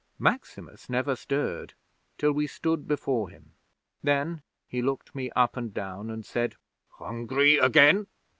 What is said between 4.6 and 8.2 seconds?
he looked me up and down, and said: "Hungry again?